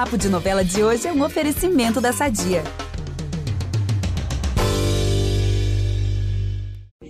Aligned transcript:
Papo 0.00 0.16
de 0.16 0.30
Novela 0.30 0.64
de 0.64 0.82
hoje 0.82 1.06
é 1.06 1.12
um 1.12 1.22
oferecimento 1.22 2.00
da 2.00 2.10
Sadia. 2.10 2.64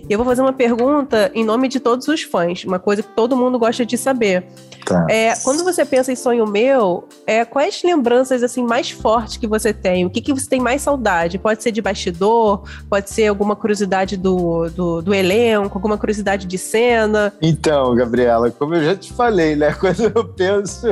Eu 0.09 0.17
vou 0.17 0.25
fazer 0.25 0.41
uma 0.41 0.51
pergunta 0.51 1.31
em 1.33 1.45
nome 1.45 1.69
de 1.69 1.79
todos 1.79 2.09
os 2.09 2.23
fãs, 2.23 2.65
uma 2.65 2.79
coisa 2.79 3.01
que 3.01 3.15
todo 3.15 3.33
mundo 3.33 3.57
gosta 3.57 3.85
de 3.85 3.97
saber. 3.97 4.45
Tá. 4.91 5.07
É, 5.09 5.33
quando 5.43 5.63
você 5.63 5.85
pensa 5.85 6.11
em 6.11 6.15
sonho 6.15 6.45
meu, 6.45 7.07
é, 7.25 7.45
quais 7.45 7.81
lembranças 7.83 8.43
assim 8.43 8.63
mais 8.63 8.91
fortes 8.91 9.37
que 9.37 9.47
você 9.47 9.73
tem? 9.73 10.05
O 10.05 10.09
que, 10.09 10.21
que 10.21 10.33
você 10.33 10.49
tem 10.49 10.59
mais 10.59 10.81
saudade? 10.81 11.37
Pode 11.37 11.63
ser 11.63 11.71
de 11.71 11.81
bastidor, 11.81 12.63
pode 12.89 13.09
ser 13.09 13.27
alguma 13.27 13.55
curiosidade 13.55 14.17
do, 14.17 14.69
do, 14.69 15.01
do 15.01 15.13
elenco, 15.13 15.77
alguma 15.77 15.97
curiosidade 15.97 16.45
de 16.45 16.57
cena. 16.57 17.33
Então, 17.41 17.95
Gabriela, 17.95 18.51
como 18.51 18.75
eu 18.75 18.83
já 18.83 18.95
te 18.95 19.13
falei, 19.13 19.55
né? 19.55 19.73
Quando 19.79 20.11
eu 20.13 20.25
penso, 20.25 20.87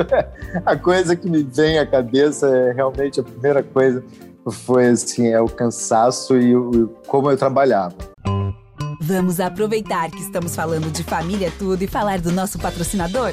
a 0.64 0.76
coisa 0.76 1.14
que 1.14 1.28
me 1.28 1.42
vem 1.42 1.78
à 1.78 1.86
cabeça 1.86 2.48
é 2.48 2.72
realmente 2.72 3.20
a 3.20 3.22
primeira 3.22 3.62
coisa 3.62 4.02
foi 4.50 4.88
assim, 4.88 5.28
é 5.28 5.40
o 5.40 5.46
cansaço 5.46 6.36
e 6.36 6.56
o, 6.56 6.88
como 7.06 7.30
eu 7.30 7.36
trabalhava. 7.36 7.94
Vamos 9.02 9.40
aproveitar 9.40 10.10
que 10.10 10.20
estamos 10.20 10.54
falando 10.54 10.90
de 10.92 11.02
família 11.02 11.50
tudo 11.58 11.82
e 11.82 11.86
falar 11.86 12.20
do 12.20 12.30
nosso 12.30 12.58
patrocinador? 12.58 13.32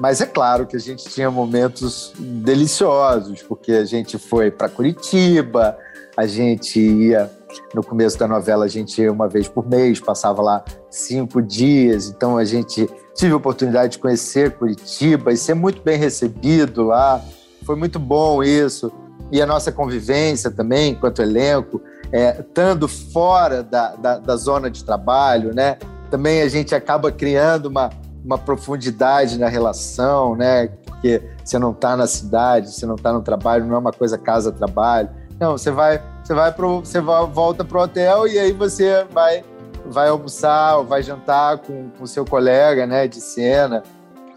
Mas 0.00 0.20
é 0.20 0.26
claro 0.26 0.66
que 0.66 0.76
a 0.76 0.80
gente 0.80 1.04
tinha 1.04 1.30
momentos 1.30 2.12
deliciosos, 2.18 3.42
porque 3.42 3.72
a 3.72 3.84
gente 3.84 4.18
foi 4.18 4.50
para 4.50 4.68
Curitiba, 4.68 5.76
a 6.16 6.26
gente 6.26 6.80
ia 6.80 7.30
no 7.74 7.82
começo 7.82 8.18
da 8.18 8.26
novela 8.26 8.64
a 8.64 8.68
gente 8.68 9.00
ia 9.00 9.12
uma 9.12 9.28
vez 9.28 9.46
por 9.48 9.68
mês, 9.68 10.00
passava 10.00 10.42
lá 10.42 10.64
cinco 10.90 11.40
dias, 11.40 12.08
então 12.08 12.36
a 12.36 12.44
gente 12.44 12.88
tive 13.14 13.32
a 13.32 13.36
oportunidade 13.36 13.92
de 13.92 13.98
conhecer 13.98 14.52
Curitiba 14.56 15.32
e 15.32 15.36
ser 15.36 15.54
muito 15.54 15.80
bem 15.82 15.96
recebido 15.96 16.84
lá. 16.84 17.22
Foi 17.64 17.76
muito 17.76 17.98
bom 17.98 18.42
isso. 18.42 18.92
E 19.30 19.40
a 19.40 19.46
nossa 19.46 19.72
convivência 19.72 20.50
também, 20.50 20.92
enquanto 20.92 21.22
elenco, 21.22 21.80
é, 22.12 22.40
estando 22.40 22.86
fora 22.88 23.62
da, 23.62 23.94
da, 23.94 24.18
da 24.18 24.36
zona 24.36 24.70
de 24.70 24.84
trabalho, 24.84 25.54
né? 25.54 25.78
Também 26.10 26.42
a 26.42 26.48
gente 26.48 26.74
acaba 26.74 27.10
criando 27.10 27.66
uma, 27.66 27.90
uma 28.24 28.38
profundidade 28.38 29.38
na 29.38 29.48
relação, 29.48 30.34
né? 30.34 30.68
Porque 30.86 31.22
você 31.44 31.58
não 31.58 31.72
está 31.72 31.96
na 31.96 32.06
cidade, 32.06 32.72
você 32.72 32.86
não 32.86 32.94
está 32.94 33.12
no 33.12 33.20
trabalho, 33.20 33.66
não 33.66 33.76
é 33.76 33.78
uma 33.78 33.92
coisa 33.92 34.16
casa-trabalho. 34.16 35.10
Não, 35.38 35.52
você 35.52 35.70
vai, 35.70 36.02
você 36.22 36.32
vai 36.32 36.50
pro, 36.50 36.80
você 36.80 37.00
volta 37.00 37.64
pro 37.64 37.82
hotel 37.82 38.26
e 38.26 38.38
aí 38.38 38.52
você 38.52 39.04
vai, 39.12 39.44
vai 39.84 40.08
almoçar 40.08 40.78
ou 40.78 40.84
vai 40.84 41.02
jantar 41.02 41.58
com 41.58 41.90
o 42.00 42.06
seu 42.06 42.24
colega, 42.24 42.86
né? 42.86 43.06
De 43.06 43.20
cena. 43.20 43.82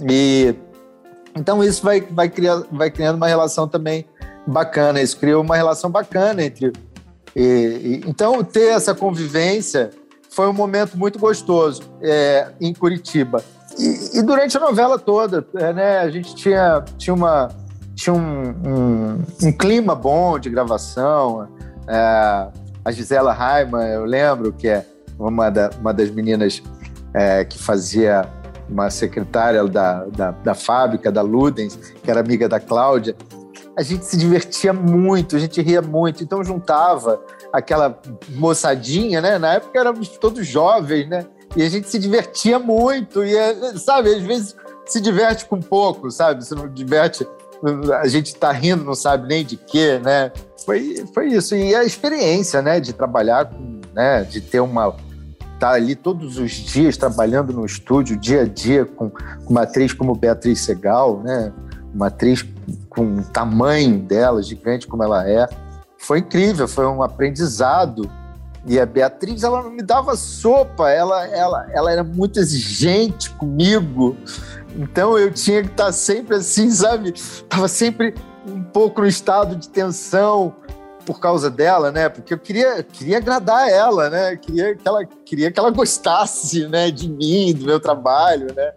E 0.02 0.54
então 1.34 1.64
isso 1.64 1.84
vai, 1.84 2.02
vai, 2.02 2.28
criar, 2.28 2.64
vai 2.72 2.92
criando 2.92 3.16
uma 3.16 3.28
relação 3.28 3.68
também 3.68 4.06
bacana. 4.46 5.02
Isso 5.02 5.18
criou 5.18 5.42
uma 5.44 5.56
relação 5.56 5.90
bacana 5.90 6.44
entre. 6.44 6.74
E, 7.36 7.42
e, 7.42 8.04
então 8.06 8.44
ter 8.44 8.70
essa 8.70 8.94
convivência 8.94 9.92
foi 10.30 10.48
um 10.48 10.54
momento 10.54 10.98
muito 10.98 11.18
gostoso 11.18 11.84
é, 12.02 12.50
em 12.60 12.74
Curitiba. 12.74 13.44
E, 14.18 14.22
durante 14.24 14.58
a 14.58 14.60
novela 14.60 14.98
toda, 14.98 15.46
é, 15.54 15.72
né, 15.72 16.00
a 16.00 16.10
gente 16.10 16.34
tinha, 16.34 16.84
tinha, 16.98 17.14
uma, 17.14 17.50
tinha 17.94 18.16
um, 18.16 18.50
um, 18.50 19.24
um 19.44 19.52
clima 19.52 19.94
bom 19.94 20.40
de 20.40 20.50
gravação. 20.50 21.48
É, 21.88 22.48
a 22.84 22.92
Gisela 22.92 23.32
Raiman, 23.32 23.86
eu 23.86 24.06
lembro 24.06 24.52
que 24.52 24.68
é 24.68 24.84
uma, 25.20 25.52
da, 25.52 25.70
uma 25.80 25.94
das 25.94 26.10
meninas 26.10 26.64
é, 27.14 27.46
que 27.46 27.60
fazia 27.60 28.28
uma 28.68 28.90
secretária 28.90 29.64
da, 29.66 30.06
da, 30.06 30.32
da, 30.32 30.56
fábrica, 30.56 31.12
da 31.12 31.22
Ludens, 31.22 31.76
que 31.76 32.10
era 32.10 32.20
amiga 32.20 32.50
da 32.50 32.60
Cláudia. 32.60 33.16
A 33.78 33.84
gente 33.84 34.04
se 34.04 34.18
divertia 34.18 34.74
muito, 34.74 35.36
a 35.36 35.40
gente 35.40 35.62
ria 35.62 35.82
muito, 35.82 36.24
então 36.24 36.44
juntava 36.44 37.22
aquela 37.54 38.00
moçadinha, 38.30 39.22
né? 39.22 39.38
Na 39.38 39.54
época 39.54 39.80
éramos 39.80 40.10
todos 40.18 40.48
jovens, 40.48 41.08
né? 41.08 41.24
E 41.58 41.64
a 41.64 41.70
gente 41.70 41.90
se 41.90 41.98
divertia 41.98 42.60
muito. 42.60 43.24
E, 43.24 43.34
sabe, 43.80 44.14
às 44.14 44.22
vezes 44.22 44.56
se 44.86 45.02
diverte 45.02 45.46
com 45.46 45.60
pouco, 45.60 46.12
sabe? 46.12 46.46
Se 46.46 46.54
não 46.54 46.70
diverte, 46.70 47.28
a 48.00 48.08
gente 48.08 48.36
tá 48.36 48.52
rindo, 48.52 48.84
não 48.84 48.94
sabe 48.94 49.28
nem 49.28 49.44
de 49.44 49.58
quê, 49.58 50.00
né? 50.02 50.32
Foi, 50.64 51.04
foi 51.16 51.30
isso. 51.30 51.56
E 51.56 51.76
a 51.76 51.84
experiência, 51.84 52.62
né? 52.62 52.80
De 52.80 52.94
trabalhar 52.94 53.46
com, 53.46 53.82
né? 53.92 54.24
De 54.24 54.40
ter 54.40 54.60
uma... 54.60 54.96
Tá 55.60 55.72
ali 55.72 55.96
todos 55.96 56.38
os 56.38 56.52
dias 56.52 56.96
trabalhando 56.96 57.52
no 57.52 57.66
estúdio, 57.66 58.16
dia 58.16 58.44
a 58.44 58.46
dia, 58.46 58.86
com, 58.86 59.10
com 59.10 59.50
uma 59.50 59.64
atriz 59.64 59.92
como 59.92 60.14
Beatriz 60.14 60.62
Segal, 60.62 61.24
né? 61.24 61.52
Uma 61.92 62.08
atriz 62.08 62.46
com 62.88 63.18
o 63.18 63.24
tamanho 63.24 63.98
dela, 63.98 64.44
gigante 64.44 64.86
como 64.86 65.04
ela 65.04 65.28
é. 65.28 65.50
Foi 65.98 66.20
incrível, 66.20 66.68
foi 66.68 66.86
um 66.86 67.02
aprendizado 67.02 68.08
e 68.68 68.78
a 68.80 68.86
Beatriz, 68.86 69.44
ela 69.44 69.64
não 69.64 69.72
me 69.72 69.82
dava 69.82 70.18
sopa, 70.18 70.90
ela, 70.90 71.26
ela, 71.28 71.68
ela 71.72 71.92
era 71.92 72.04
muito 72.04 72.38
exigente 72.38 73.30
comigo. 73.32 74.18
Então 74.76 75.18
eu 75.18 75.32
tinha 75.32 75.64
que 75.64 75.70
estar 75.70 75.94
sempre 75.94 76.36
assim, 76.36 76.70
sabe? 76.70 77.14
Tava 77.48 77.70
sempre 77.70 78.14
um 78.46 78.62
pouco 78.62 79.00
no 79.00 79.08
estado 79.08 79.56
de 79.56 79.70
tensão 79.70 80.54
por 81.06 81.22
causa 81.22 81.50
dela, 81.50 81.94
né? 81.94 82.10
Porque 82.10 82.34
eu 82.34 82.38
queria, 82.38 82.84
queria 82.84 83.18
agradar 83.20 83.70
ela, 83.70 84.10
né? 84.10 84.36
Queria 84.36 84.76
que 84.76 84.86
ela, 84.86 85.06
queria 85.06 85.50
que 85.50 85.58
ela 85.58 85.72
gostasse, 85.72 86.68
né? 86.68 86.92
De 86.92 87.10
mim, 87.10 87.54
do 87.54 87.66
meu 87.66 87.80
trabalho, 87.80 88.54
né? 88.54 88.74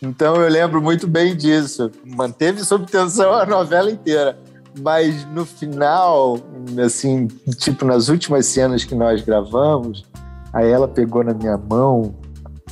Então 0.00 0.36
eu 0.36 0.48
lembro 0.48 0.80
muito 0.80 1.08
bem 1.08 1.36
disso. 1.36 1.90
Manteve 2.04 2.64
sob 2.64 2.86
tensão 2.86 3.32
a 3.32 3.44
novela 3.44 3.90
inteira 3.90 4.38
mas 4.80 5.24
no 5.26 5.44
final, 5.44 6.38
assim, 6.84 7.26
tipo 7.58 7.84
nas 7.84 8.08
últimas 8.08 8.46
cenas 8.46 8.84
que 8.84 8.94
nós 8.94 9.22
gravamos, 9.22 10.04
aí 10.52 10.70
ela 10.70 10.88
pegou 10.88 11.24
na 11.24 11.34
minha 11.34 11.56
mão 11.56 12.14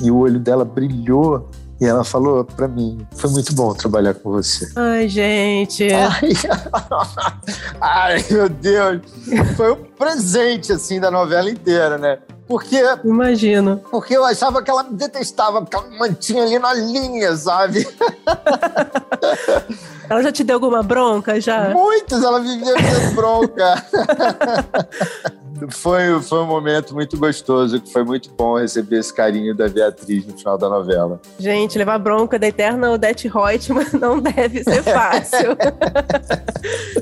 e 0.01 0.11
o 0.11 0.17
olho 0.17 0.39
dela 0.39 0.65
brilhou 0.65 1.49
e 1.79 1.85
ela 1.85 2.03
falou 2.03 2.43
para 2.43 2.67
mim: 2.67 3.05
foi 3.11 3.29
muito 3.31 3.53
bom 3.53 3.73
trabalhar 3.73 4.13
com 4.13 4.31
você. 4.31 4.71
Ai, 4.75 5.07
gente. 5.09 5.87
Ai, 5.91 6.31
ai, 7.81 8.25
meu 8.29 8.47
Deus. 8.47 9.01
Foi 9.57 9.73
um 9.73 9.83
presente, 9.97 10.71
assim, 10.71 10.99
da 10.99 11.11
novela 11.11 11.49
inteira, 11.49 11.97
né? 11.97 12.19
Porque. 12.47 12.79
Imagino. 13.03 13.81
Porque 13.89 14.15
eu 14.15 14.23
achava 14.23 14.61
que 14.61 14.69
ela 14.69 14.83
me 14.83 14.95
detestava, 14.95 15.61
porque 15.61 15.75
ela 15.75 15.87
me 15.87 15.97
mantinha 15.97 16.43
ali 16.43 16.59
na 16.59 16.73
linha, 16.73 17.35
sabe? 17.35 17.87
Ela 20.07 20.21
já 20.21 20.31
te 20.31 20.43
deu 20.43 20.55
alguma 20.55 20.83
bronca 20.83 21.41
já? 21.41 21.69
Muitas, 21.69 22.23
ela 22.23 22.39
vivia 22.39 22.75
me 22.75 22.81
dando 22.81 23.15
bronca. 23.15 23.83
foi, 25.71 26.21
foi 26.21 26.39
um 26.39 26.45
momento 26.45 26.93
muito 26.93 27.17
gostoso, 27.17 27.79
que 27.81 27.91
foi 27.91 28.03
muito 28.03 28.29
bom 28.31 28.57
receber 28.59 28.99
esse 28.99 29.13
carinho 29.13 29.55
da 29.55 29.67
Beatriz 29.67 30.25
no 30.25 30.37
final 30.37 30.57
da 30.57 30.69
novela. 30.69 31.19
Gente, 31.39 31.77
levar 31.77 31.97
bronca 31.97 32.37
da 32.37 32.47
eterna 32.47 32.91
Odete 32.91 33.27
Reutemann 33.27 33.87
não 33.93 34.19
deve 34.19 34.63
ser 34.63 34.83
fácil. 34.85 35.57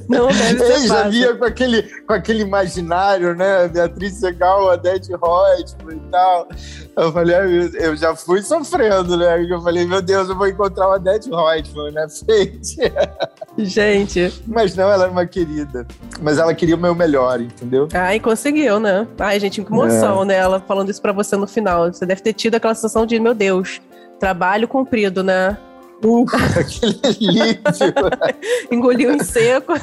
Não 0.07 0.27
deve 0.33 0.57
ser 0.57 0.73
fácil. 0.73 0.87
já 0.87 1.07
via 1.09 1.35
com 1.35 1.45
aquele, 1.45 1.83
com 2.05 2.13
aquele 2.13 2.41
imaginário, 2.41 3.35
né? 3.35 3.67
Beatriz 3.67 4.13
Segal, 4.15 4.65
Odete 4.65 5.09
Reutemann 5.09 5.97
e 5.97 6.11
tal. 6.11 6.47
Eu 6.95 7.11
falei, 7.11 7.35
eu 7.73 7.95
já 7.95 8.15
fui 8.15 8.41
sofrendo, 8.41 9.17
né? 9.17 9.45
Eu 9.49 9.61
falei, 9.61 9.85
meu 9.85 10.01
Deus, 10.01 10.29
eu 10.29 10.37
vou 10.37 10.47
encontrar 10.47 10.87
uma 10.87 10.95
Odete 10.95 11.29
Reutemann 11.29 11.91
na 11.91 12.07
frente. 12.09 12.75
Gente. 13.57 14.41
Mas 14.47 14.75
não, 14.75 14.91
ela 14.91 15.03
era 15.03 15.11
uma 15.11 15.25
querida. 15.25 15.85
Mas 16.21 16.37
ela 16.37 16.53
queria 16.53 16.75
o 16.75 16.79
meu 16.79 16.95
melhor, 16.95 17.39
entendeu? 17.39 17.87
Ai, 17.93 18.19
conseguiu, 18.19 18.79
né? 18.79 19.07
Ai, 19.19 19.39
gente, 19.39 19.61
que 19.61 19.71
emoção, 19.71 20.23
é. 20.23 20.25
né? 20.25 20.35
Ela 20.35 20.59
falando 20.59 20.89
isso 20.89 21.01
pra 21.01 21.11
você 21.11 21.35
no 21.35 21.47
final. 21.47 21.91
Você 21.91 22.05
deve 22.05 22.21
ter 22.21 22.33
tido 22.33 22.55
aquela 22.55 22.73
sensação 22.73 23.05
de, 23.05 23.19
meu 23.19 23.33
Deus, 23.33 23.79
trabalho 24.19 24.67
cumprido, 24.67 25.23
né? 25.23 25.57
Uh, 26.03 26.25
aquele 26.59 26.99
alívio. 27.03 27.61
Engoliu 28.71 29.13
em 29.13 29.23
seco. 29.23 29.73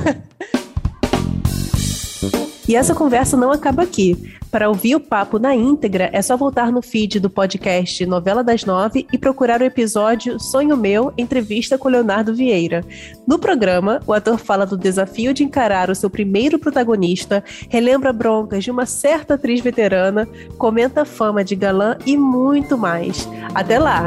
E 2.69 2.77
essa 2.77 2.95
conversa 2.95 3.37
não 3.37 3.51
acaba 3.51 3.83
aqui. 3.83 4.39
Para 4.51 4.69
ouvir 4.69 4.97
o 4.97 5.01
papo 5.01 5.39
na 5.39 5.55
íntegra, 5.55 6.11
é 6.13 6.21
só 6.21 6.37
voltar 6.37 6.73
no 6.73 6.83
feed 6.83 7.21
do 7.21 7.31
podcast 7.31 8.05
Novela 8.05 8.43
das 8.43 8.65
Nove 8.65 9.07
e 9.13 9.19
procurar 9.19 9.61
o 9.61 9.65
episódio 9.65 10.39
Sonho 10.41 10.77
Meu, 10.77 11.13
entrevista 11.17 11.79
com 11.79 11.89
Leonardo 11.89 12.35
Vieira. 12.35 12.85
No 13.27 13.39
programa, 13.39 14.01
o 14.07 14.13
ator 14.13 14.39
fala 14.39 14.67
do 14.67 14.77
desafio 14.77 15.33
de 15.33 15.45
encarar 15.45 15.89
o 15.89 15.95
seu 15.95 16.11
primeiro 16.11 16.59
protagonista, 16.59 17.43
relembra 17.69 18.13
broncas 18.13 18.65
de 18.65 18.71
uma 18.71 18.87
certa 18.87 19.35
atriz 19.35 19.61
veterana, 19.61 20.29
comenta 20.59 21.03
a 21.03 21.05
fama 21.05 21.45
de 21.45 21.55
galã 21.55 21.97
e 22.05 22.17
muito 22.17 22.77
mais. 22.77 23.29
Até 23.55 23.79
lá! 23.79 24.07